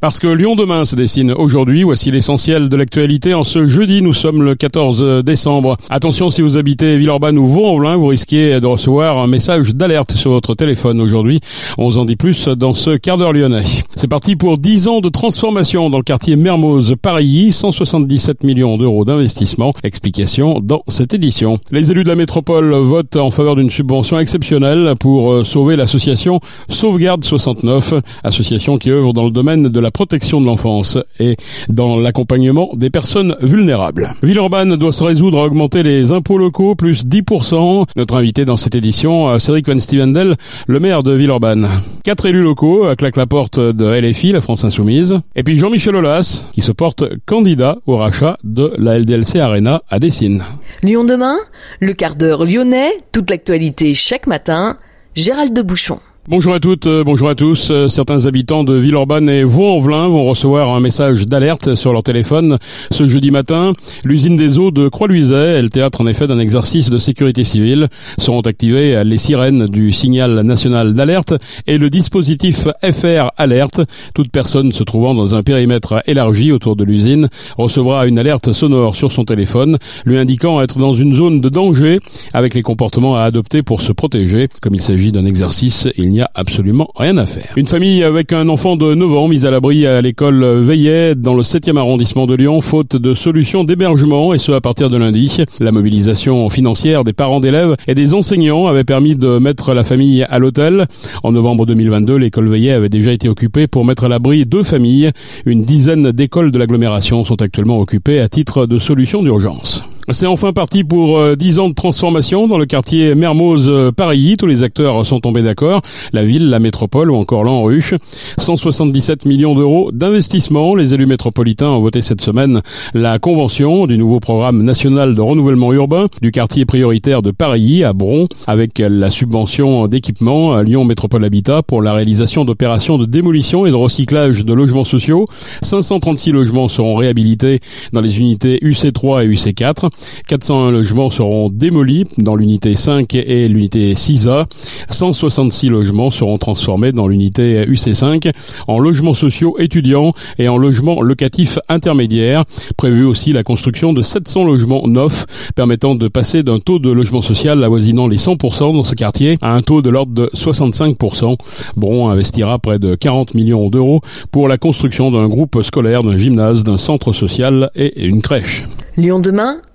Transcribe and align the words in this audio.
Parce 0.00 0.18
que 0.18 0.28
Lyon 0.28 0.56
demain 0.56 0.86
se 0.86 0.96
dessine 0.96 1.30
aujourd'hui, 1.30 1.82
voici 1.82 2.10
l'essentiel 2.10 2.70
de 2.70 2.76
l'actualité. 2.76 3.34
En 3.34 3.44
ce 3.44 3.68
jeudi, 3.68 4.00
nous 4.00 4.14
sommes 4.14 4.42
le 4.42 4.54
14 4.54 5.22
décembre. 5.22 5.76
Attention, 5.90 6.30
si 6.30 6.40
vous 6.40 6.56
habitez 6.56 6.96
Villeurbanne 6.96 7.36
ou 7.36 7.46
Vaux-en-Velin, 7.46 7.96
vous 7.96 8.06
risquez 8.06 8.62
de 8.62 8.66
recevoir 8.66 9.18
un 9.18 9.26
message 9.26 9.74
d'alerte 9.74 10.12
sur 10.12 10.30
votre 10.30 10.54
téléphone 10.54 11.02
aujourd'hui. 11.02 11.40
On 11.76 11.86
vous 11.86 11.98
en 11.98 12.06
dit 12.06 12.16
plus 12.16 12.48
dans 12.48 12.74
ce 12.74 12.96
quart 12.96 13.18
d'heure 13.18 13.34
lyonnais. 13.34 13.64
C'est 13.94 14.08
parti 14.08 14.36
pour 14.36 14.56
10 14.56 14.88
ans 14.88 15.00
de 15.02 15.10
transformation 15.10 15.90
dans 15.90 15.98
le 15.98 16.02
quartier 16.02 16.34
Mermoz 16.34 16.96
Paris, 17.02 17.52
177 17.52 18.42
millions 18.42 18.78
d'euros 18.78 19.04
d'investissement. 19.04 19.74
Explication 19.84 20.60
dans 20.60 20.82
cette 20.88 21.12
édition. 21.12 21.58
Les 21.72 21.90
élus 21.90 22.04
de 22.04 22.08
la 22.08 22.16
métropole 22.16 22.72
votent 22.72 23.16
en 23.16 23.30
faveur 23.30 23.54
d'une 23.54 23.70
subvention 23.70 24.18
exceptionnelle 24.18 24.94
pour 24.98 25.30
euh, 25.30 25.44
sauver 25.44 25.76
l'association 25.76 26.40
Sauvegarde 26.70 27.22
69, 27.22 27.92
association 28.24 28.78
qui 28.78 28.90
œuvre 28.90 29.12
dans 29.12 29.26
le 29.26 29.30
domaine 29.30 29.68
de 29.68 29.80
la 29.80 29.89
protection 29.90 30.40
de 30.40 30.46
l'enfance 30.46 30.98
et 31.18 31.36
dans 31.68 31.98
l'accompagnement 31.98 32.70
des 32.74 32.90
personnes 32.90 33.36
vulnérables. 33.40 34.14
Villeurbanne 34.22 34.76
doit 34.76 34.92
se 34.92 35.04
résoudre 35.04 35.40
à 35.40 35.44
augmenter 35.44 35.82
les 35.82 36.12
impôts 36.12 36.38
locaux, 36.38 36.74
plus 36.74 37.04
10%. 37.04 37.86
Notre 37.96 38.16
invité 38.16 38.44
dans 38.44 38.56
cette 38.56 38.74
édition, 38.74 39.28
euh, 39.28 39.38
Cédric 39.38 39.68
Van 39.68 39.78
Stevendel, 39.78 40.36
le 40.66 40.80
maire 40.80 41.02
de 41.02 41.12
Villeurbanne. 41.12 41.68
Quatre 42.04 42.26
élus 42.26 42.42
locaux 42.42 42.86
euh, 42.86 42.94
claquent 42.94 43.16
la 43.16 43.26
porte 43.26 43.58
de 43.58 43.84
LFI, 43.84 44.32
la 44.32 44.40
France 44.40 44.64
Insoumise. 44.64 45.20
Et 45.36 45.42
puis 45.42 45.56
Jean-Michel 45.56 45.96
Aulas, 45.96 46.44
qui 46.52 46.62
se 46.62 46.72
porte 46.72 47.04
candidat 47.26 47.78
au 47.86 47.96
rachat 47.96 48.34
de 48.44 48.72
la 48.78 48.98
LDLC 48.98 49.38
Arena 49.38 49.82
à 49.88 49.98
Dessine. 49.98 50.44
Lyon 50.82 51.04
demain, 51.04 51.36
le 51.80 51.92
quart 51.92 52.16
d'heure 52.16 52.44
lyonnais, 52.44 52.92
toute 53.12 53.30
l'actualité 53.30 53.94
chaque 53.94 54.26
matin, 54.26 54.76
Gérald 55.14 55.52
de 55.52 55.62
Bouchon. 55.62 56.00
Bonjour 56.28 56.52
à 56.52 56.60
toutes, 56.60 56.86
euh, 56.86 57.02
bonjour 57.02 57.30
à 57.30 57.34
tous. 57.34 57.70
Euh, 57.70 57.88
certains 57.88 58.26
habitants 58.26 58.62
de 58.62 58.74
Villeurbanne 58.74 59.30
et 59.30 59.42
Vaux-en-Velin 59.42 60.06
vont 60.08 60.26
recevoir 60.26 60.68
un 60.68 60.78
message 60.78 61.24
d'alerte 61.26 61.74
sur 61.74 61.94
leur 61.94 62.02
téléphone 62.02 62.58
ce 62.90 63.06
jeudi 63.06 63.30
matin. 63.30 63.72
L'usine 64.04 64.36
des 64.36 64.58
eaux 64.58 64.70
de 64.70 64.88
Croix-Luiset 64.88 65.58
et 65.58 65.62
le 65.62 65.70
théâtre 65.70 66.02
en 66.02 66.06
effet 66.06 66.26
d'un 66.26 66.38
exercice 66.38 66.90
de 66.90 66.98
sécurité 66.98 67.42
civile 67.42 67.88
seront 68.18 68.42
activées 68.42 69.02
les 69.02 69.16
sirènes 69.16 69.66
du 69.66 69.92
signal 69.92 70.42
national 70.42 70.94
d'alerte 70.94 71.32
et 71.66 71.78
le 71.78 71.88
dispositif 71.88 72.68
FR 72.82 73.30
Alerte. 73.38 73.80
Toute 74.14 74.30
personne 74.30 74.72
se 74.72 74.84
trouvant 74.84 75.14
dans 75.14 75.34
un 75.34 75.42
périmètre 75.42 76.02
élargi 76.06 76.52
autour 76.52 76.76
de 76.76 76.84
l'usine 76.84 77.28
recevra 77.56 78.06
une 78.06 78.18
alerte 78.18 78.52
sonore 78.52 78.94
sur 78.94 79.10
son 79.10 79.24
téléphone 79.24 79.78
lui 80.04 80.18
indiquant 80.18 80.60
être 80.60 80.78
dans 80.78 80.94
une 80.94 81.14
zone 81.14 81.40
de 81.40 81.48
danger 81.48 81.98
avec 82.34 82.52
les 82.52 82.62
comportements 82.62 83.16
à 83.16 83.22
adopter 83.22 83.62
pour 83.62 83.80
se 83.80 83.92
protéger. 83.92 84.48
Comme 84.60 84.74
il 84.74 84.82
s'agit 84.82 85.12
d'un 85.12 85.24
exercice, 85.24 85.88
n'y 86.10 86.20
a 86.20 86.30
absolument 86.34 86.88
rien 86.96 87.16
à 87.16 87.26
faire. 87.26 87.52
Une 87.56 87.66
famille 87.66 88.02
avec 88.02 88.32
un 88.32 88.48
enfant 88.48 88.76
de 88.76 88.94
9 88.94 89.12
ans 89.16 89.28
mis 89.28 89.46
à 89.46 89.50
l'abri 89.50 89.86
à 89.86 90.00
l'école 90.00 90.44
Veillet 90.60 91.14
dans 91.14 91.34
le 91.34 91.42
7e 91.42 91.76
arrondissement 91.76 92.26
de 92.26 92.34
Lyon, 92.34 92.60
faute 92.60 92.96
de 92.96 93.14
solutions 93.14 93.64
d'hébergement, 93.64 94.34
et 94.34 94.38
ce 94.38 94.52
à 94.52 94.60
partir 94.60 94.90
de 94.90 94.96
lundi. 94.96 95.44
La 95.60 95.72
mobilisation 95.72 96.48
financière 96.48 97.04
des 97.04 97.12
parents 97.12 97.40
d'élèves 97.40 97.76
et 97.86 97.94
des 97.94 98.14
enseignants 98.14 98.66
avait 98.66 98.84
permis 98.84 99.16
de 99.16 99.38
mettre 99.38 99.74
la 99.74 99.84
famille 99.84 100.24
à 100.24 100.38
l'hôtel. 100.38 100.86
En 101.22 101.32
novembre 101.32 101.66
2022, 101.66 102.16
l'école 102.16 102.48
Veillet 102.48 102.72
avait 102.72 102.88
déjà 102.88 103.12
été 103.12 103.28
occupée 103.28 103.66
pour 103.66 103.84
mettre 103.84 104.04
à 104.04 104.08
l'abri 104.08 104.46
deux 104.46 104.62
familles. 104.62 105.10
Une 105.46 105.64
dizaine 105.64 106.12
d'écoles 106.12 106.50
de 106.50 106.58
l'agglomération 106.58 107.24
sont 107.24 107.40
actuellement 107.42 107.78
occupées 107.78 108.20
à 108.20 108.28
titre 108.28 108.66
de 108.66 108.78
solution 108.78 109.22
d'urgence. 109.22 109.84
C'est 110.12 110.26
enfin 110.26 110.52
parti 110.52 110.82
pour 110.82 111.18
euh, 111.18 111.36
dix 111.36 111.50
10 111.50 111.58
ans 111.58 111.68
de 111.68 111.74
transformation 111.74 112.48
dans 112.48 112.58
le 112.58 112.66
quartier 112.66 113.14
Mermoz 113.14 113.68
euh. 113.68 113.90
Tous 114.38 114.46
les 114.46 114.62
acteurs 114.62 115.04
sont 115.06 115.20
tombés 115.20 115.42
d'accord. 115.42 115.82
La 116.12 116.24
ville, 116.24 116.48
la 116.48 116.58
métropole 116.58 117.10
ou 117.10 117.16
encore 117.16 117.44
l'ANRU. 117.44 117.96
177 118.38 119.24
millions 119.24 119.54
d'euros 119.54 119.90
d'investissement. 119.92 120.74
Les 120.74 120.94
élus 120.94 121.06
métropolitains 121.06 121.68
ont 121.68 121.80
voté 121.80 122.02
cette 122.02 122.20
semaine 122.20 122.62
la 122.94 123.18
convention 123.18 123.86
du 123.86 123.98
nouveau 123.98 124.20
programme 124.20 124.62
national 124.62 125.14
de 125.14 125.20
renouvellement 125.20 125.72
urbain 125.72 126.06
du 126.22 126.30
quartier 126.30 126.64
prioritaire 126.64 127.22
de 127.22 127.30
Paris 127.30 127.84
à 127.84 127.92
Bron 127.92 128.26
avec 128.46 128.78
la 128.78 129.10
subvention 129.10 129.86
d'équipement 129.86 130.54
à 130.54 130.62
Lyon 130.62 130.84
Métropole 130.84 131.24
Habitat 131.24 131.62
pour 131.62 131.82
la 131.82 131.92
réalisation 131.92 132.44
d'opérations 132.44 132.96
de 132.96 133.06
démolition 133.06 133.66
et 133.66 133.70
de 133.70 133.76
recyclage 133.76 134.44
de 134.44 134.54
logements 134.54 134.84
sociaux. 134.84 135.26
536 135.62 136.32
logements 136.32 136.68
seront 136.68 136.94
réhabilités 136.94 137.60
dans 137.92 138.00
les 138.00 138.18
unités 138.18 138.58
UC3 138.62 139.24
et 139.24 139.28
UC4. 139.28 139.90
401 140.28 140.70
logements 140.70 141.10
seront 141.10 141.50
démolis 141.50 142.06
dans 142.18 142.36
l'unité 142.36 142.76
5 142.76 143.14
et 143.14 143.48
l'unité 143.48 143.94
6A. 143.94 144.46
166 144.90 145.68
logements 145.68 146.10
seront 146.10 146.38
transformés 146.38 146.92
dans 146.92 147.06
l'unité 147.06 147.64
UC5 147.64 148.32
en 148.68 148.78
logements 148.78 149.14
sociaux 149.14 149.56
étudiants 149.58 150.12
et 150.38 150.48
en 150.48 150.56
logements 150.56 151.02
locatifs 151.02 151.58
intermédiaires. 151.68 152.44
Prévu 152.76 153.04
aussi 153.04 153.32
la 153.32 153.42
construction 153.42 153.92
de 153.92 154.02
700 154.02 154.44
logements 154.44 154.86
neufs 154.86 155.26
permettant 155.54 155.94
de 155.94 156.08
passer 156.08 156.42
d'un 156.42 156.58
taux 156.58 156.78
de 156.78 156.90
logement 156.90 157.22
social 157.22 157.62
avoisinant 157.64 158.08
les 158.08 158.18
100% 158.18 158.74
dans 158.74 158.84
ce 158.84 158.94
quartier 158.94 159.38
à 159.40 159.54
un 159.54 159.62
taux 159.62 159.82
de 159.82 159.90
l'ordre 159.90 160.12
de 160.12 160.30
65%. 160.34 161.36
Bron 161.76 162.08
investira 162.08 162.58
près 162.58 162.78
de 162.78 162.94
40 162.94 163.34
millions 163.34 163.68
d'euros 163.70 164.00
pour 164.30 164.48
la 164.48 164.58
construction 164.58 165.10
d'un 165.10 165.28
groupe 165.28 165.62
scolaire, 165.62 166.02
d'un 166.02 166.16
gymnase, 166.16 166.64
d'un 166.64 166.78
centre 166.78 167.12
social 167.12 167.70
et 167.74 168.04
une 168.04 168.22
crèche. 168.22 168.66
Lyon 168.96 169.20
demain, 169.20 169.60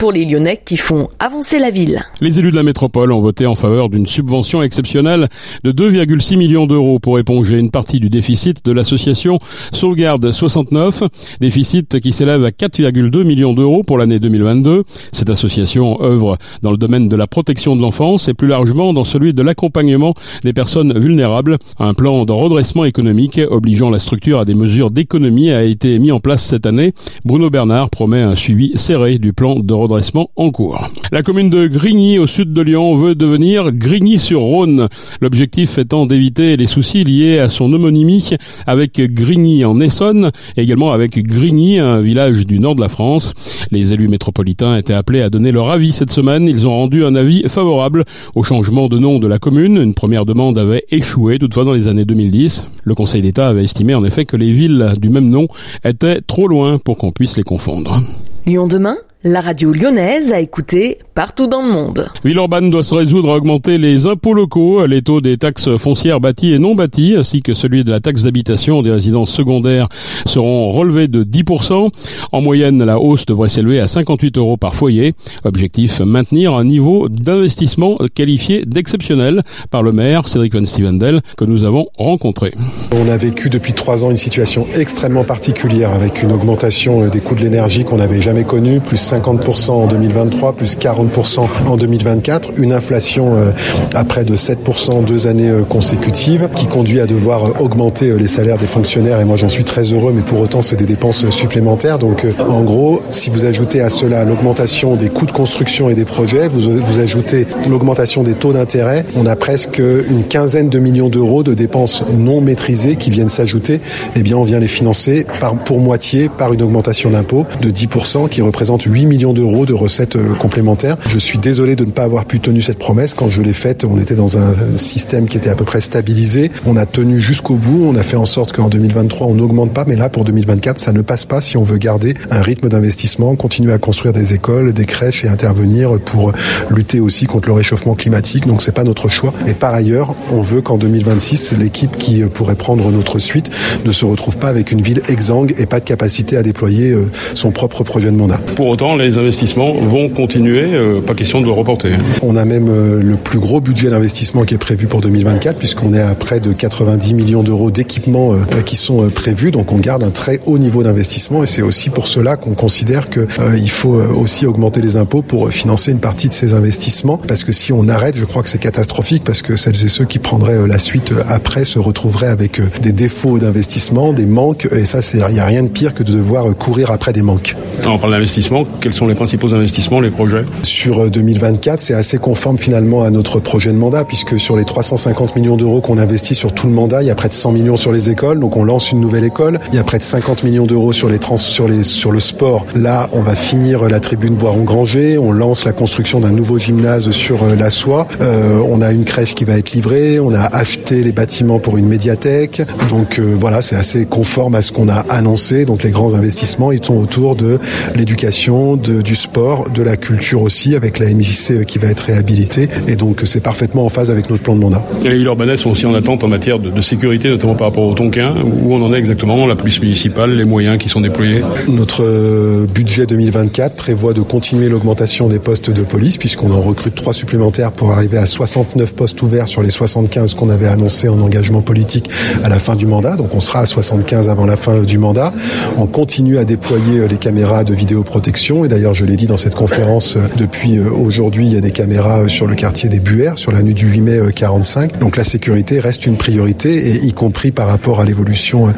pour 0.00 0.12
les 0.12 0.24
Lyonnais 0.24 0.58
qui 0.64 0.78
font 0.78 1.08
avancer 1.18 1.58
la 1.58 1.68
ville. 1.68 2.02
Les 2.22 2.38
élus 2.38 2.50
de 2.50 2.56
la 2.56 2.62
métropole 2.62 3.12
ont 3.12 3.20
voté 3.20 3.44
en 3.44 3.54
faveur 3.54 3.90
d'une 3.90 4.06
subvention 4.06 4.62
exceptionnelle 4.62 5.28
de 5.62 5.72
2,6 5.72 6.38
millions 6.38 6.66
d'euros 6.66 6.98
pour 6.98 7.18
éponger 7.18 7.58
une 7.58 7.70
partie 7.70 8.00
du 8.00 8.08
déficit 8.08 8.64
de 8.64 8.72
l'association 8.72 9.38
Sauvegarde 9.72 10.32
69, 10.32 11.02
déficit 11.42 12.00
qui 12.00 12.14
s'élève 12.14 12.46
à 12.46 12.48
4,2 12.48 13.24
millions 13.24 13.52
d'euros 13.52 13.82
pour 13.86 13.98
l'année 13.98 14.18
2022. 14.18 14.84
Cette 15.12 15.28
association 15.28 16.02
œuvre 16.02 16.38
dans 16.62 16.70
le 16.70 16.78
domaine 16.78 17.10
de 17.10 17.16
la 17.16 17.26
protection 17.26 17.76
de 17.76 17.82
l'enfance 17.82 18.26
et 18.28 18.32
plus 18.32 18.48
largement 18.48 18.94
dans 18.94 19.04
celui 19.04 19.34
de 19.34 19.42
l'accompagnement 19.42 20.14
des 20.44 20.54
personnes 20.54 20.98
vulnérables. 20.98 21.58
Un 21.78 21.92
plan 21.92 22.24
de 22.24 22.32
redressement 22.32 22.86
économique 22.86 23.38
obligeant 23.50 23.90
la 23.90 23.98
structure 23.98 24.40
à 24.40 24.46
des 24.46 24.54
mesures 24.54 24.90
d'économie 24.90 25.50
a 25.50 25.62
été 25.62 25.98
mis 25.98 26.10
en 26.10 26.20
place 26.20 26.42
cette 26.42 26.64
année. 26.64 26.94
Bruno 27.26 27.50
Bernard 27.50 27.90
promet 27.90 28.22
un 28.22 28.34
suivi 28.34 28.72
serré 28.76 29.18
du 29.18 29.34
plan 29.34 29.56
de 29.56 29.74
redressement 29.74 29.89
en 30.36 30.50
cours. 30.50 30.88
La 31.10 31.22
commune 31.22 31.50
de 31.50 31.66
Grigny, 31.66 32.18
au 32.18 32.26
sud 32.26 32.52
de 32.52 32.60
Lyon, 32.62 32.94
veut 32.94 33.14
devenir 33.14 33.72
Grigny-sur-Rhône. 33.72 34.88
L'objectif 35.20 35.78
étant 35.78 36.06
d'éviter 36.06 36.56
les 36.56 36.66
soucis 36.66 37.02
liés 37.02 37.38
à 37.38 37.50
son 37.50 37.72
homonymie 37.72 38.30
avec 38.66 39.00
Grigny 39.00 39.64
en 39.64 39.80
Essonne, 39.80 40.30
et 40.56 40.62
également 40.62 40.92
avec 40.92 41.18
Grigny, 41.24 41.78
un 41.78 42.00
village 42.00 42.46
du 42.46 42.60
nord 42.60 42.76
de 42.76 42.80
la 42.80 42.88
France. 42.88 43.34
Les 43.72 43.92
élus 43.92 44.08
métropolitains 44.08 44.76
étaient 44.76 44.94
appelés 44.94 45.22
à 45.22 45.30
donner 45.30 45.50
leur 45.50 45.70
avis 45.70 45.92
cette 45.92 46.12
semaine. 46.12 46.46
Ils 46.46 46.66
ont 46.66 46.74
rendu 46.74 47.04
un 47.04 47.14
avis 47.14 47.42
favorable 47.48 48.04
au 48.34 48.44
changement 48.44 48.88
de 48.88 48.98
nom 48.98 49.18
de 49.18 49.26
la 49.26 49.38
commune. 49.38 49.76
Une 49.76 49.94
première 49.94 50.24
demande 50.24 50.56
avait 50.56 50.84
échoué, 50.90 51.38
toutefois 51.38 51.64
dans 51.64 51.72
les 51.72 51.88
années 51.88 52.04
2010. 52.04 52.66
Le 52.84 52.94
Conseil 52.94 53.22
d'État 53.22 53.48
avait 53.48 53.64
estimé 53.64 53.94
en 53.94 54.04
effet 54.04 54.24
que 54.24 54.36
les 54.36 54.52
villes 54.52 54.94
du 54.98 55.08
même 55.08 55.28
nom 55.28 55.48
étaient 55.84 56.20
trop 56.20 56.46
loin 56.46 56.78
pour 56.78 56.96
qu'on 56.96 57.12
puisse 57.12 57.36
les 57.36 57.42
confondre. 57.42 58.00
Lyon 58.46 58.66
demain? 58.66 58.96
La 59.22 59.42
radio 59.42 59.70
lyonnaise 59.70 60.32
a 60.32 60.40
écouté 60.40 60.96
partout 61.14 61.46
dans 61.46 61.60
le 61.60 61.70
monde. 61.70 62.10
Villeurbanne 62.24 62.70
doit 62.70 62.82
se 62.82 62.94
résoudre 62.94 63.30
à 63.30 63.36
augmenter 63.36 63.76
les 63.76 64.06
impôts 64.06 64.32
locaux, 64.32 64.86
les 64.86 65.02
taux 65.02 65.20
des 65.20 65.36
taxes 65.36 65.76
foncières 65.76 66.20
bâties 66.20 66.54
et 66.54 66.58
non 66.58 66.74
bâties, 66.74 67.16
ainsi 67.18 67.42
que 67.42 67.52
celui 67.52 67.84
de 67.84 67.90
la 67.90 68.00
taxe 68.00 68.22
d'habitation 68.22 68.82
des 68.82 68.90
résidences 68.90 69.30
secondaires 69.30 69.88
seront 70.24 70.72
relevés 70.72 71.06
de 71.06 71.22
10%. 71.22 71.90
En 72.32 72.40
moyenne, 72.40 72.82
la 72.82 72.98
hausse 72.98 73.26
devrait 73.26 73.50
s'élever 73.50 73.78
à 73.78 73.88
58 73.88 74.38
euros 74.38 74.56
par 74.56 74.74
foyer. 74.74 75.12
Objectif, 75.44 76.00
maintenir 76.00 76.54
un 76.54 76.64
niveau 76.64 77.10
d'investissement 77.10 77.98
qualifié 78.14 78.64
d'exceptionnel 78.64 79.42
par 79.70 79.82
le 79.82 79.92
maire 79.92 80.28
Cédric 80.28 80.54
Van 80.54 80.64
Stevendel 80.64 81.20
que 81.36 81.44
nous 81.44 81.64
avons 81.64 81.88
rencontré. 81.98 82.54
On 82.92 83.06
a 83.10 83.18
vécu 83.18 83.50
depuis 83.50 83.74
trois 83.74 84.02
ans 84.02 84.10
une 84.10 84.16
situation 84.16 84.66
extrêmement 84.74 85.24
particulière 85.24 85.90
avec 85.90 86.22
une 86.22 86.32
augmentation 86.32 87.06
des 87.08 87.20
coûts 87.20 87.34
de 87.34 87.42
l'énergie 87.42 87.84
qu'on 87.84 87.98
n'avait 87.98 88.22
jamais 88.22 88.44
connue, 88.44 88.80
plus 88.80 89.09
50% 89.10 89.70
en 89.70 89.86
2023, 89.86 90.52
plus 90.52 90.76
40% 90.76 91.46
en 91.68 91.76
2024, 91.76 92.50
une 92.58 92.72
inflation 92.72 93.36
euh, 93.36 93.50
à 93.94 94.04
près 94.04 94.24
de 94.24 94.36
7% 94.36 95.04
deux 95.04 95.26
années 95.26 95.48
euh, 95.50 95.62
consécutives, 95.62 96.48
qui 96.54 96.66
conduit 96.66 97.00
à 97.00 97.06
devoir 97.06 97.44
euh, 97.44 97.52
augmenter 97.60 98.12
les 98.16 98.28
salaires 98.28 98.58
des 98.58 98.66
fonctionnaires. 98.66 99.20
Et 99.20 99.24
moi, 99.24 99.36
j'en 99.36 99.48
suis 99.48 99.64
très 99.64 99.82
heureux, 99.82 100.12
mais 100.14 100.22
pour 100.22 100.40
autant, 100.40 100.62
c'est 100.62 100.76
des 100.76 100.86
dépenses 100.86 101.28
supplémentaires. 101.30 101.98
Donc, 101.98 102.24
en 102.38 102.62
gros, 102.62 103.02
si 103.10 103.30
vous 103.30 103.44
ajoutez 103.44 103.80
à 103.80 103.90
cela 103.90 104.24
l'augmentation 104.24 104.94
des 104.94 105.08
coûts 105.08 105.26
de 105.26 105.32
construction 105.32 105.90
et 105.90 105.94
des 105.94 106.04
projets, 106.04 106.48
vous, 106.48 106.60
vous 106.60 107.00
ajoutez 107.00 107.46
l'augmentation 107.68 108.22
des 108.22 108.34
taux 108.34 108.52
d'intérêt, 108.52 109.04
on 109.16 109.26
a 109.26 109.36
presque 109.36 109.78
une 109.78 110.24
quinzaine 110.24 110.68
de 110.68 110.78
millions 110.78 111.08
d'euros 111.08 111.42
de 111.42 111.54
dépenses 111.54 112.04
non 112.16 112.40
maîtrisées 112.40 112.96
qui 112.96 113.10
viennent 113.10 113.28
s'ajouter. 113.28 113.80
Eh 114.14 114.22
bien, 114.22 114.36
on 114.36 114.42
vient 114.42 114.60
les 114.60 114.68
financer 114.68 115.26
pour 115.64 115.80
moitié 115.80 116.28
par 116.28 116.52
une 116.52 116.62
augmentation 116.62 117.10
d'impôts 117.10 117.46
de 117.60 117.70
10% 117.70 118.28
qui 118.28 118.42
représente 118.42 118.82
8 118.82 118.99
8 119.00 119.06
millions 119.06 119.32
d'euros 119.32 119.64
de 119.64 119.72
recettes 119.72 120.18
complémentaires. 120.38 120.98
Je 121.08 121.18
suis 121.18 121.38
désolé 121.38 121.74
de 121.74 121.86
ne 121.86 121.90
pas 121.90 122.02
avoir 122.02 122.26
pu 122.26 122.38
tenir 122.38 122.62
cette 122.62 122.78
promesse. 122.78 123.14
Quand 123.14 123.28
je 123.28 123.40
l'ai 123.40 123.54
faite, 123.54 123.86
on 123.86 123.96
était 123.96 124.14
dans 124.14 124.38
un 124.38 124.52
système 124.76 125.26
qui 125.26 125.38
était 125.38 125.48
à 125.48 125.54
peu 125.54 125.64
près 125.64 125.80
stabilisé. 125.80 126.50
On 126.66 126.76
a 126.76 126.84
tenu 126.84 127.18
jusqu'au 127.18 127.54
bout. 127.54 127.86
On 127.88 127.96
a 127.96 128.02
fait 128.02 128.18
en 128.18 128.26
sorte 128.26 128.52
qu'en 128.52 128.68
2023, 128.68 129.26
on 129.26 129.34
n'augmente 129.34 129.72
pas. 129.72 129.86
Mais 129.86 129.96
là, 129.96 130.10
pour 130.10 130.24
2024, 130.24 130.78
ça 130.78 130.92
ne 130.92 131.00
passe 131.00 131.24
pas 131.24 131.40
si 131.40 131.56
on 131.56 131.62
veut 131.62 131.78
garder 131.78 132.12
un 132.30 132.42
rythme 132.42 132.68
d'investissement, 132.68 133.36
continuer 133.36 133.72
à 133.72 133.78
construire 133.78 134.12
des 134.12 134.34
écoles, 134.34 134.74
des 134.74 134.84
crèches 134.84 135.24
et 135.24 135.28
intervenir 135.28 135.98
pour 135.98 136.32
lutter 136.68 137.00
aussi 137.00 137.24
contre 137.24 137.48
le 137.48 137.54
réchauffement 137.54 137.94
climatique. 137.94 138.46
Donc 138.46 138.60
c'est 138.60 138.72
pas 138.72 138.84
notre 138.84 139.08
choix. 139.08 139.32
Et 139.48 139.54
par 139.54 139.72
ailleurs, 139.72 140.14
on 140.30 140.42
veut 140.42 140.60
qu'en 140.60 140.76
2026, 140.76 141.54
l'équipe 141.58 141.96
qui 141.96 142.20
pourrait 142.24 142.54
prendre 142.54 142.90
notre 142.90 143.18
suite 143.18 143.50
ne 143.86 143.92
se 143.92 144.04
retrouve 144.04 144.36
pas 144.36 144.48
avec 144.48 144.72
une 144.72 144.82
ville 144.82 145.00
exsangue 145.08 145.54
et 145.56 145.64
pas 145.64 145.80
de 145.80 145.86
capacité 145.86 146.36
à 146.36 146.42
déployer 146.42 146.90
euh, 146.90 147.10
son 147.32 147.50
propre 147.50 147.82
projet 147.82 148.10
de 148.10 148.16
mandat. 148.16 148.38
Pour 148.56 148.66
autant, 148.66 148.89
les 148.96 149.18
investissements 149.18 149.72
vont 149.72 150.08
continuer. 150.08 150.74
Euh, 150.74 151.00
pas 151.00 151.14
question 151.14 151.40
de 151.40 151.46
le 151.46 151.52
reporter. 151.52 151.92
On 152.22 152.36
a 152.36 152.44
même 152.44 152.68
euh, 152.68 153.00
le 153.02 153.16
plus 153.16 153.38
gros 153.38 153.60
budget 153.60 153.90
d'investissement 153.90 154.44
qui 154.44 154.54
est 154.54 154.58
prévu 154.58 154.86
pour 154.86 155.00
2024 155.00 155.58
puisqu'on 155.58 155.92
est 155.92 156.00
à 156.00 156.14
près 156.14 156.40
de 156.40 156.52
90 156.52 157.14
millions 157.14 157.42
d'euros 157.42 157.70
d'équipements 157.70 158.34
qui 158.64 158.76
sont 158.76 159.08
prévus. 159.10 159.50
Donc 159.50 159.72
on 159.72 159.78
garde 159.78 160.02
un 160.02 160.10
très 160.10 160.40
haut 160.46 160.58
niveau 160.58 160.82
d'investissement 160.82 161.42
et 161.42 161.46
c'est 161.46 161.62
aussi 161.62 161.90
pour 161.90 162.06
cela 162.06 162.36
qu'on 162.36 162.54
considère 162.54 163.08
qu'il 163.10 163.70
faut 163.70 164.00
aussi 164.00 164.46
augmenter 164.46 164.80
les 164.80 164.96
impôts 164.96 165.22
pour 165.22 165.50
financer 165.52 165.92
une 165.92 165.98
partie 165.98 166.28
de 166.28 166.32
ces 166.32 166.54
investissements 166.54 167.18
parce 167.18 167.44
que 167.44 167.52
si 167.52 167.72
on 167.72 167.88
arrête, 167.88 168.16
je 168.16 168.24
crois 168.24 168.42
que 168.42 168.48
c'est 168.48 168.58
catastrophique 168.58 169.24
parce 169.24 169.42
que 169.42 169.56
celles 169.56 169.84
et 169.84 169.88
ceux 169.88 170.04
qui 170.04 170.18
prendraient 170.18 170.66
la 170.66 170.78
suite 170.78 171.12
après 171.28 171.64
se 171.64 171.78
retrouveraient 171.78 172.28
avec 172.28 172.60
des 172.80 172.92
défauts 172.92 173.38
d'investissement, 173.38 174.12
des 174.12 174.26
manques 174.26 174.68
et 174.72 174.84
ça 174.84 175.00
il 175.14 175.34
n'y 175.34 175.40
a 175.40 175.46
rien 175.46 175.62
de 175.62 175.68
pire 175.68 175.94
que 175.94 176.02
de 176.02 176.12
devoir 176.12 176.54
courir 176.56 176.90
après 176.90 177.12
des 177.12 177.22
manques. 177.22 177.56
Alors, 177.82 177.94
on 177.94 177.98
parle 177.98 178.12
d'investissement, 178.12 178.64
quels 178.80 178.94
sont 178.94 179.06
les 179.06 179.14
principaux 179.14 179.52
investissements, 179.54 180.00
les 180.00 180.10
projets 180.10 180.44
Sur 180.62 181.10
2024, 181.10 181.80
c'est 181.80 181.94
assez 181.94 182.18
conforme 182.18 182.58
finalement 182.58 183.02
à 183.02 183.10
notre 183.10 183.38
projet 183.38 183.70
de 183.70 183.76
mandat 183.76 184.04
puisque 184.04 184.40
sur 184.40 184.56
les 184.56 184.64
350 184.64 185.36
millions 185.36 185.56
d'euros 185.56 185.80
qu'on 185.80 185.98
investit 185.98 186.34
sur 186.34 186.52
tout 186.52 186.66
le 186.66 186.72
mandat, 186.72 187.02
il 187.02 187.06
y 187.06 187.10
a 187.10 187.14
près 187.14 187.28
de 187.28 187.34
100 187.34 187.52
millions 187.52 187.76
sur 187.76 187.92
les 187.92 188.10
écoles, 188.10 188.40
donc 188.40 188.56
on 188.56 188.64
lance 188.64 188.90
une 188.92 189.00
nouvelle 189.00 189.24
école, 189.24 189.60
il 189.72 189.76
y 189.76 189.78
a 189.78 189.84
près 189.84 189.98
de 189.98 190.02
50 190.02 190.44
millions 190.44 190.66
d'euros 190.66 190.92
sur 190.92 191.08
les 191.08 191.18
trans 191.18 191.36
sur 191.36 191.68
les 191.68 191.82
sur 191.82 192.10
le 192.10 192.20
sport. 192.20 192.66
Là, 192.74 193.08
on 193.12 193.20
va 193.20 193.34
finir 193.34 193.88
la 193.88 194.00
tribune 194.00 194.34
Boiron-Granger, 194.34 195.18
on 195.18 195.32
lance 195.32 195.64
la 195.64 195.72
construction 195.72 196.20
d'un 196.20 196.30
nouveau 196.30 196.58
gymnase 196.58 197.10
sur 197.10 197.44
la 197.46 197.70
soie, 197.70 198.08
euh, 198.20 198.60
on 198.66 198.80
a 198.80 198.92
une 198.92 199.04
crèche 199.04 199.34
qui 199.34 199.44
va 199.44 199.58
être 199.58 199.72
livrée, 199.72 200.20
on 200.20 200.32
a 200.32 200.42
acheté 200.42 201.02
les 201.02 201.12
bâtiments 201.12 201.58
pour 201.58 201.76
une 201.76 201.86
médiathèque. 201.86 202.62
Donc 202.88 203.18
euh, 203.18 203.34
voilà, 203.36 203.62
c'est 203.62 203.76
assez 203.76 204.06
conforme 204.06 204.54
à 204.54 204.62
ce 204.62 204.72
qu'on 204.72 204.88
a 204.88 205.00
annoncé. 205.10 205.64
Donc 205.64 205.82
les 205.82 205.90
grands 205.90 206.14
investissements, 206.14 206.72
ils 206.72 206.84
sont 206.84 206.96
autour 206.96 207.36
de 207.36 207.58
l'éducation, 207.94 208.69
du 208.76 209.16
sport, 209.16 209.70
de 209.70 209.82
la 209.82 209.96
culture 209.96 210.42
aussi, 210.42 210.74
avec 210.74 210.98
la 210.98 211.06
MJC 211.12 211.50
euh, 211.50 211.62
qui 211.64 211.78
va 211.78 211.88
être 211.88 212.00
réhabilitée. 212.00 212.68
Et 212.86 212.96
donc 212.96 213.22
c'est 213.24 213.40
parfaitement 213.40 213.84
en 213.84 213.88
phase 213.88 214.10
avec 214.10 214.30
notre 214.30 214.42
plan 214.42 214.54
de 214.54 214.60
mandat. 214.60 214.82
Et 215.04 215.08
les 215.08 215.16
villes 215.16 215.26
urbaines 215.26 215.56
sont 215.56 215.70
aussi 215.70 215.86
en 215.86 215.94
attente 215.94 216.24
en 216.24 216.28
matière 216.28 216.58
de, 216.58 216.80
sécurité, 216.80 217.28
notamment 217.28 217.54
par 217.54 217.68
rapport 217.68 217.84
au 217.84 217.94
Tonkin, 217.94 218.34
où 218.44 218.74
on 218.74 218.82
en 218.82 218.94
est 218.94 218.98
exactement, 218.98 219.46
la 219.46 219.56
police 219.56 219.80
municipale, 219.80 220.34
les 220.34 220.44
moyens 220.44 220.78
qui 220.78 220.88
sont 220.88 221.00
déployés? 221.00 221.42
Notre 221.68 222.04
euh, 222.04 222.66
budget 222.66 223.06
2024 223.06 223.76
prévoit 223.76 224.12
de 224.12 224.22
continuer 224.22 224.68
l'augmentation 224.68 225.28
des 225.28 225.38
postes 225.38 225.70
de 225.70 225.82
police, 225.82 226.16
puisqu'on 226.16 226.52
en 226.52 226.60
recrute 226.60 226.94
trois 226.94 227.12
supplémentaires 227.12 227.72
pour 227.72 227.90
arriver 227.92 228.18
à 228.18 228.26
69 228.26 228.94
postes 228.94 229.20
ouverts 229.22 229.48
sur 229.48 229.62
les 229.62 229.70
75 229.70 230.34
qu'on 230.34 230.48
avait 230.48 230.66
annoncé 230.66 231.08
en 231.08 231.20
engagement 231.20 231.60
politique 231.60 232.10
à 232.42 232.48
la 232.48 232.58
fin 232.58 232.76
du 232.76 232.86
mandat. 232.86 233.16
Donc 233.16 233.34
on 233.34 233.40
sera 233.40 233.60
à 233.60 233.66
75 233.66 234.28
avant 234.28 234.46
la 234.46 234.56
fin 234.56 234.80
du 234.80 234.98
mandat. 234.98 235.32
On 235.78 235.86
continue 235.86 236.38
à 236.38 236.44
déployer 236.44 237.00
euh, 237.00 237.08
les 237.08 237.16
caméras 237.16 237.64
de 237.64 237.74
vidéoprotection. 237.74 238.59
Et 238.64 238.68
d'ailleurs, 238.68 238.94
je 238.94 239.04
l'ai 239.04 239.16
dit 239.16 239.26
dans 239.26 239.36
cette 239.36 239.54
conférence, 239.54 240.16
euh, 240.16 240.20
depuis 240.36 240.78
euh, 240.78 240.90
aujourd'hui, 240.90 241.46
il 241.46 241.52
y 241.52 241.56
a 241.56 241.60
des 241.60 241.70
caméras 241.70 242.28
sur 242.28 242.46
le 242.46 242.54
quartier 242.54 242.88
des 242.88 243.00
Buères, 243.00 243.38
sur 243.38 243.52
la 243.52 243.62
nuit 243.62 243.74
du 243.74 243.86
8 243.86 244.00
mai 244.00 244.20
45. 244.34 244.98
Donc 244.98 245.16
la 245.16 245.24
sécurité 245.24 245.80
reste 245.80 246.06
une 246.06 246.16
priorité, 246.16 246.96
y 247.04 247.12
compris 247.12 247.50
par 247.50 247.68
rapport 247.68 248.00
à 248.00 248.04
l'évolution 248.04 248.72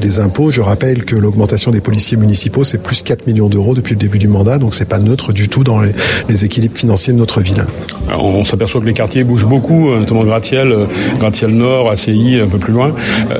des 0.00 0.20
impôts. 0.20 0.50
Je 0.50 0.60
rappelle 0.60 1.04
que 1.04 1.16
l'augmentation 1.16 1.70
des 1.70 1.80
policiers 1.80 2.16
municipaux, 2.16 2.64
c'est 2.64 2.82
plus 2.82 3.02
4 3.02 3.26
millions 3.26 3.48
d'euros 3.48 3.74
depuis 3.74 3.94
le 3.94 3.98
début 3.98 4.18
du 4.18 4.28
mandat. 4.28 4.58
Donc 4.58 4.74
c'est 4.74 4.84
pas 4.84 4.98
neutre 4.98 5.32
du 5.32 5.48
tout 5.48 5.64
dans 5.64 5.80
les, 5.80 6.44
équilibres 6.44 6.76
financiers 6.76 7.12
de 7.12 7.18
notre 7.18 7.40
ville. 7.40 7.64
on 8.18 8.44
s'aperçoit 8.44 8.80
que 8.80 8.86
les 8.86 8.92
quartiers 8.92 9.24
bougent 9.24 9.46
beaucoup, 9.46 9.94
notamment 9.94 10.24
Gratiel, 10.24 10.74
Gratiel 11.18 11.50
Nord, 11.50 11.90
ACI, 11.90 12.40
un 12.42 12.48
peu 12.48 12.58
plus 12.58 12.72
loin. 12.72 12.92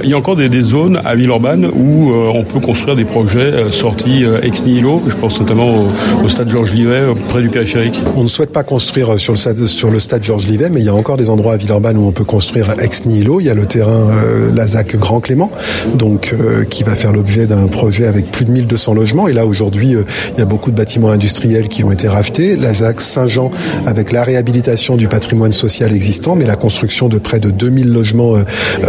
Il 0.03 0.11
y 0.11 0.15
a 0.15 0.19
encore 0.19 0.37
des, 0.37 0.49
des 0.49 0.61
zones 0.61 1.01
à 1.05 1.15
Villeurbanne 1.15 1.67
où 1.67 2.11
euh, 2.11 2.33
on 2.35 2.45
peut 2.45 2.61
construire 2.61 2.97
des 2.97 3.05
projets 3.05 3.39
euh, 3.39 3.73
sortis 3.73 4.25
euh, 4.25 4.41
ex 4.43 4.65
nihilo. 4.65 5.03
Je 5.07 5.15
pense 5.15 5.41
notamment 5.41 5.84
au, 6.23 6.29
stade 6.29 6.49
Georges 6.49 6.73
Livet, 6.73 7.03
près 7.29 7.43
du 7.43 7.49
périphérique. 7.49 8.01
On 8.17 8.23
ne 8.23 8.29
souhaite 8.29 8.53
pas 8.53 8.63
construire 8.63 9.19
sur 9.19 9.33
le 9.33 9.37
stade, 9.37 9.67
sur 9.67 9.91
le 9.91 10.01
stade 10.01 10.23
Georges 10.23 10.47
Livet, 10.47 10.71
mais 10.71 10.81
il 10.81 10.87
y 10.87 10.89
a 10.89 10.95
encore 10.95 11.17
des 11.17 11.31
endroits 11.31 11.55
à 11.55 11.57
Villeurbanne 11.57 11.97
où 11.97 12.07
on 12.07 12.13
peut 12.13 12.25
construire 12.25 12.75
ex 12.81 13.05
nihilo. 13.05 13.41
Il 13.41 13.47
y 13.47 13.51
a 13.51 13.55
le 13.55 13.67
terrain 13.67 14.11
Lazac 14.55 14.97
Grand 14.97 15.21
Clément, 15.21 15.51
donc 15.95 16.35
qui 16.71 16.83
va 16.83 16.95
faire 16.95 17.13
l'objet 17.13 17.47
d'un 17.47 17.67
projet 17.67 18.07
avec 18.07 18.31
plus 18.31 18.45
de 18.45 18.51
1200 18.51 18.95
logements. 18.95 19.29
Et 19.29 19.33
là 19.33 19.47
aujourd'hui, 19.47 19.97
il 20.35 20.39
y 20.39 20.43
a 20.43 20.47
beaucoup 20.47 20.71
de 20.71 20.77
bâtiments 20.77 21.11
industriels 21.11 21.69
qui 21.69 21.85
ont 21.85 21.93
été 21.93 22.09
rachetés. 22.09 22.57
Lazac 22.57 23.01
Saint-Jean 23.01 23.51
avec 23.87 24.13
la 24.13 24.25
réhabilitation 24.25 24.97
du 24.97 25.09
patrimoine 25.09 25.53
social 25.53 25.93
existant, 25.93 26.35
mais 26.35 26.47
la 26.47 26.57
construction 26.57 27.09
de 27.09 27.19
près 27.19 27.41
de 27.41 27.51
2000 27.51 27.89
logements 27.89 28.35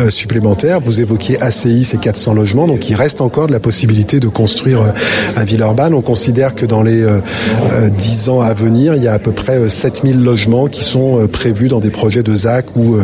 supplémentaires. 0.10 0.80
Vous 0.80 1.02
évoquiez 1.02 1.42
ACI, 1.42 1.84
c'est 1.84 2.00
400 2.00 2.34
logements, 2.34 2.68
donc 2.68 2.90
il 2.90 2.96
reste 2.96 3.22
encore 3.22 3.48
de 3.48 3.52
la 3.52 3.60
possibilité 3.60 4.20
de 4.20 4.28
construire 4.28 4.82
euh, 4.82 4.92
à 5.36 5.46
Villeurbanne. 5.46 5.94
On 5.94 6.02
considère 6.02 6.56
que 6.56 6.66
dans 6.66 6.82
les 6.86 7.02
10 7.02 7.04
euh, 7.04 7.20
euh, 7.82 8.32
ans 8.32 8.42
à 8.42 8.54
venir, 8.54 8.96
il 8.96 9.04
y 9.04 9.08
a 9.08 9.14
à 9.14 9.20
peu 9.20 9.32
près 9.32 9.68
7000 9.68 10.24
logements 10.24 10.68
qui 10.68 10.84
sont 10.84 11.28
prévus 11.28 11.68
dans 11.68 11.80
des 11.80 11.90
projets 11.90 12.24
de 12.24 12.34
ZAC 12.34 12.76
ou 12.76 12.98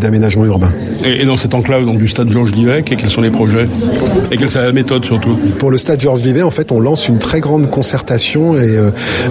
d'aménagement 0.00 0.44
urbain. 0.44 0.70
Et 1.04 1.24
dans 1.24 1.36
cette 1.36 1.54
enclave 1.54 1.84
donc, 1.84 1.98
du 1.98 2.08
stade 2.08 2.28
Georges 2.28 2.52
Livet, 2.52 2.82
quels 2.82 3.10
sont 3.10 3.20
les 3.20 3.30
projets? 3.30 3.66
Et 4.30 4.36
quelle 4.36 4.48
est 4.48 4.54
la 4.54 4.72
méthode 4.72 5.04
surtout? 5.04 5.36
Pour 5.58 5.70
le 5.70 5.78
stade 5.78 6.00
Georges 6.00 6.22
Livet, 6.22 6.42
en 6.42 6.50
fait, 6.50 6.72
on 6.72 6.80
lance 6.80 7.08
une 7.08 7.18
très 7.18 7.40
grande 7.40 7.70
concertation 7.70 8.56
et 8.56 8.78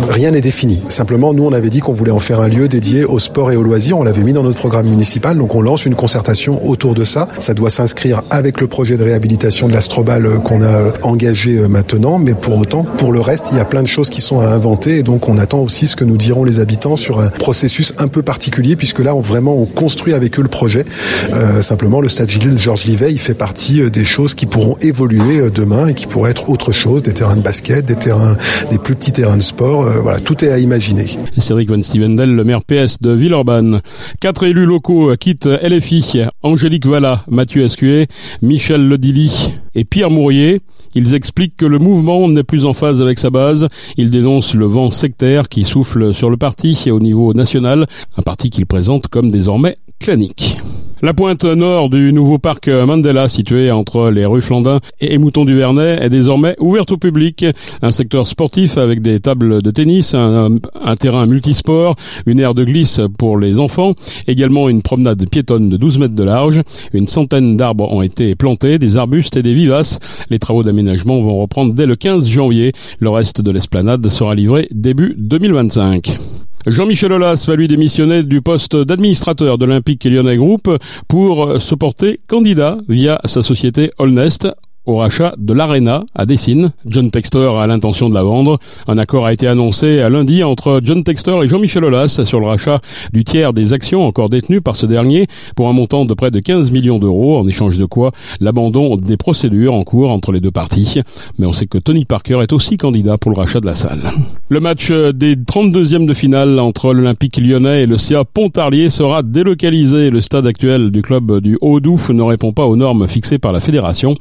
rien 0.09 0.31
n'est 0.31 0.41
défini. 0.41 0.81
Simplement, 0.89 1.33
nous, 1.33 1.43
on 1.43 1.53
avait 1.53 1.69
dit 1.69 1.79
qu'on 1.79 1.93
voulait 1.93 2.11
en 2.11 2.19
faire 2.19 2.39
un 2.39 2.47
lieu 2.47 2.67
dédié 2.67 3.05
au 3.05 3.19
sport 3.19 3.51
et 3.51 3.55
aux 3.55 3.63
loisirs. 3.63 3.97
On 3.97 4.03
l'avait 4.03 4.23
mis 4.23 4.33
dans 4.33 4.43
notre 4.43 4.59
programme 4.59 4.87
municipal, 4.87 5.37
donc 5.37 5.55
on 5.55 5.61
lance 5.61 5.85
une 5.85 5.95
concertation 5.95 6.67
autour 6.67 6.93
de 6.93 7.03
ça. 7.03 7.27
Ça 7.39 7.53
doit 7.53 7.69
s'inscrire 7.69 8.21
avec 8.29 8.59
le 8.61 8.67
projet 8.67 8.97
de 8.97 9.03
réhabilitation 9.03 9.67
de 9.67 9.73
l'Astrobal 9.73 10.27
qu'on 10.43 10.61
a 10.61 10.93
engagé 11.03 11.57
euh, 11.57 11.67
maintenant, 11.67 12.19
mais 12.19 12.33
pour 12.33 12.57
autant, 12.57 12.83
pour 12.83 13.11
le 13.11 13.19
reste, 13.19 13.49
il 13.51 13.57
y 13.57 13.59
a 13.59 13.65
plein 13.65 13.80
de 13.83 13.87
choses 13.87 14.09
qui 14.09 14.21
sont 14.21 14.39
à 14.39 14.47
inventer 14.47 14.97
et 14.97 15.03
donc 15.03 15.29
on 15.29 15.37
attend 15.37 15.59
aussi 15.59 15.87
ce 15.87 15.95
que 15.95 16.03
nous 16.03 16.17
diront 16.17 16.43
les 16.43 16.59
habitants 16.59 16.95
sur 16.95 17.19
un 17.19 17.29
processus 17.29 17.93
un 17.97 18.07
peu 18.07 18.21
particulier 18.21 18.75
puisque 18.75 18.99
là, 18.99 19.15
on 19.15 19.21
vraiment 19.21 19.57
on 19.57 19.65
construit 19.65 20.13
avec 20.13 20.39
eux 20.39 20.41
le 20.41 20.47
projet. 20.47 20.85
Euh, 21.33 21.61
simplement, 21.61 22.01
le 22.01 22.09
stade 22.09 22.29
Gilles 22.29 22.57
Georges 22.57 22.85
Livet, 22.85 23.11
il 23.11 23.19
fait 23.19 23.33
partie 23.33 23.81
euh, 23.81 23.89
des 23.89 24.05
choses 24.05 24.33
qui 24.33 24.45
pourront 24.45 24.77
évoluer 24.81 25.49
demain 25.49 25.87
et 25.87 25.93
qui 25.93 26.07
pourraient 26.07 26.31
être 26.31 26.49
autre 26.49 26.71
chose, 26.71 27.03
des 27.03 27.13
terrains 27.13 27.35
de 27.35 27.41
basket, 27.41 27.85
des 27.85 27.95
terrains, 27.95 28.35
des 28.69 28.77
plus 28.77 28.95
petits 28.95 29.11
terrains 29.11 29.37
de 29.37 29.41
sport. 29.41 29.83
voilà, 30.01 30.19
tout 30.19 30.43
est 30.43 30.49
à 30.49 30.59
imaginer. 30.59 31.05
Cédric 31.37 31.69
Van 31.69 31.81
Stevendel, 31.81 32.35
le 32.35 32.43
maire 32.43 32.63
PS 32.63 33.01
de 33.01 33.11
Villeurbanne. 33.11 33.81
Quatre 34.19 34.43
élus 34.43 34.65
locaux 34.65 35.15
quittent 35.19 35.47
LFI. 35.47 36.25
Angélique 36.43 36.85
Valla, 36.85 37.23
Mathieu 37.29 37.65
Escuet, 37.65 38.07
Michel 38.41 38.87
Ledilly 38.87 39.57
et 39.75 39.83
Pierre 39.83 40.09
Mourier. 40.09 40.61
Ils 40.95 41.13
expliquent 41.13 41.55
que 41.55 41.65
le 41.65 41.79
mouvement 41.79 42.27
n'est 42.27 42.43
plus 42.43 42.65
en 42.65 42.73
phase 42.73 43.01
avec 43.01 43.17
sa 43.19 43.29
base. 43.29 43.67
Ils 43.97 44.09
dénoncent 44.09 44.53
le 44.53 44.65
vent 44.65 44.91
sectaire 44.91 45.49
qui 45.49 45.63
souffle 45.63 46.13
sur 46.13 46.29
le 46.29 46.37
parti 46.37 46.89
au 46.91 46.99
niveau 46.99 47.33
national, 47.33 47.87
un 48.17 48.21
parti 48.21 48.49
qu'ils 48.49 48.65
présentent 48.65 49.07
comme 49.07 49.31
désormais 49.31 49.77
clanique. 49.99 50.57
La 51.03 51.15
pointe 51.15 51.45
nord 51.45 51.89
du 51.89 52.13
nouveau 52.13 52.37
parc 52.37 52.67
Mandela, 52.67 53.27
situé 53.27 53.71
entre 53.71 54.11
les 54.11 54.23
rues 54.23 54.41
Flandin 54.41 54.79
et 54.99 55.17
Mouton 55.17 55.45
du 55.45 55.55
Vernet, 55.55 55.97
est 55.99 56.09
désormais 56.09 56.55
ouverte 56.59 56.91
au 56.91 56.97
public. 56.97 57.43
Un 57.81 57.89
secteur 57.89 58.27
sportif 58.27 58.77
avec 58.77 59.01
des 59.01 59.19
tables 59.19 59.63
de 59.63 59.71
tennis, 59.71 60.13
un, 60.13 60.59
terrain 60.99 61.25
multisport, 61.25 61.95
une 62.27 62.39
aire 62.39 62.53
de 62.53 62.63
glisse 62.63 63.01
pour 63.17 63.39
les 63.39 63.57
enfants, 63.57 63.93
également 64.27 64.69
une 64.69 64.83
promenade 64.83 65.27
piétonne 65.27 65.69
de 65.69 65.77
12 65.77 65.97
mètres 65.97 66.13
de 66.13 66.23
large. 66.23 66.61
Une 66.93 67.07
centaine 67.07 67.57
d'arbres 67.57 67.91
ont 67.91 68.03
été 68.03 68.35
plantés, 68.35 68.77
des 68.77 68.95
arbustes 68.95 69.37
et 69.37 69.43
des 69.43 69.55
vivaces. 69.55 69.97
Les 70.29 70.37
travaux 70.37 70.61
d'aménagement 70.61 71.19
vont 71.19 71.41
reprendre 71.41 71.73
dès 71.73 71.87
le 71.87 71.95
15 71.95 72.27
janvier. 72.27 72.73
Le 72.99 73.09
reste 73.09 73.41
de 73.41 73.49
l'esplanade 73.49 74.07
sera 74.09 74.35
livré 74.35 74.67
début 74.69 75.15
2025. 75.17 76.30
Jean-Michel 76.67 77.11
Aulas 77.11 77.45
va 77.47 77.55
lui 77.55 77.67
démissionner 77.67 78.23
du 78.23 78.41
poste 78.41 78.75
d'administrateur 78.75 79.57
de 79.57 79.65
l'Olympique 79.65 80.03
Lyonnais 80.05 80.37
Group 80.37 80.69
pour 81.07 81.59
se 81.59 81.75
porter 81.75 82.19
candidat 82.27 82.77
via 82.87 83.19
sa 83.25 83.41
société 83.41 83.91
Allnest 83.97 84.47
au 84.85 84.97
rachat 84.97 85.35
de 85.37 85.53
l'Arena 85.53 86.03
à 86.15 86.25
Dessine. 86.25 86.71
John 86.85 87.11
Textor 87.11 87.59
a 87.59 87.67
l'intention 87.67 88.09
de 88.09 88.13
la 88.13 88.23
vendre. 88.23 88.57
Un 88.87 88.97
accord 88.97 89.25
a 89.25 89.33
été 89.33 89.47
annoncé 89.47 90.01
à 90.01 90.09
lundi 90.09 90.43
entre 90.43 90.81
John 90.83 91.03
Textor 91.03 91.43
et 91.43 91.47
Jean-Michel 91.47 91.83
Aulas 91.83 92.21
sur 92.25 92.39
le 92.39 92.47
rachat 92.47 92.79
du 93.13 93.23
tiers 93.23 93.53
des 93.53 93.73
actions 93.73 94.05
encore 94.05 94.29
détenues 94.29 94.61
par 94.61 94.75
ce 94.75 94.85
dernier 94.85 95.27
pour 95.55 95.69
un 95.69 95.73
montant 95.73 96.05
de 96.05 96.13
près 96.13 96.31
de 96.31 96.39
15 96.39 96.71
millions 96.71 96.99
d'euros, 96.99 97.37
en 97.37 97.47
échange 97.47 97.77
de 97.77 97.85
quoi 97.85 98.11
l'abandon 98.39 98.97
des 98.97 99.17
procédures 99.17 99.73
en 99.73 99.83
cours 99.83 100.11
entre 100.11 100.31
les 100.31 100.39
deux 100.39 100.51
parties. 100.51 101.01
Mais 101.37 101.45
on 101.45 101.53
sait 101.53 101.67
que 101.67 101.77
Tony 101.77 102.05
Parker 102.05 102.39
est 102.41 102.53
aussi 102.53 102.77
candidat 102.77 103.17
pour 103.17 103.31
le 103.31 103.37
rachat 103.37 103.59
de 103.59 103.67
la 103.67 103.75
salle. 103.75 104.11
Le 104.49 104.59
match 104.59 104.91
des 104.91 105.35
32e 105.35 106.05
de 106.05 106.13
finale 106.13 106.59
entre 106.59 106.93
l'Olympique 106.93 107.37
lyonnais 107.37 107.83
et 107.83 107.85
le 107.85 107.97
CA 107.97 108.25
Pontarlier 108.25 108.89
sera 108.89 109.21
délocalisé. 109.23 110.09
Le 110.09 110.21
stade 110.21 110.47
actuel 110.47 110.91
du 110.91 111.01
club 111.01 111.39
du 111.39 111.57
Haut-Douf 111.61 112.09
ne 112.09 112.21
répond 112.21 112.51
pas 112.51 112.65
aux 112.65 112.75
normes 112.75 113.07
fixées 113.07 113.37
par 113.37 113.51
la 113.51 113.59
fédération. 113.59 114.15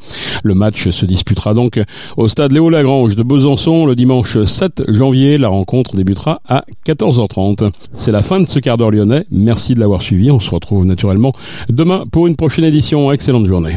Le 0.51 0.55
match 0.57 0.89
se 0.89 1.07
disputera 1.07 1.55
donc 1.55 1.81
au 2.17 2.27
stade 2.27 2.51
Léo 2.51 2.71
Lagrange 2.71 3.15
de 3.15 3.23
Besançon 3.23 3.87
le 3.87 3.95
dimanche 3.95 4.43
7 4.43 4.83
janvier. 4.89 5.39
La 5.39 5.47
rencontre 5.47 5.95
débutera 5.95 6.41
à 6.49 6.65
14h30. 6.85 7.71
C'est 7.93 8.11
la 8.11 8.21
fin 8.21 8.41
de 8.41 8.49
ce 8.49 8.59
quart 8.59 8.77
d'heure 8.77 8.91
lyonnais. 8.91 9.27
Merci 9.31 9.75
de 9.75 9.79
l'avoir 9.79 10.03
suivi. 10.03 10.29
On 10.33 10.41
se 10.41 10.51
retrouve 10.51 10.85
naturellement 10.85 11.33
demain 11.69 12.03
pour 12.11 12.27
une 12.27 12.35
prochaine 12.35 12.65
édition. 12.65 13.13
Excellente 13.13 13.47
journée. 13.47 13.77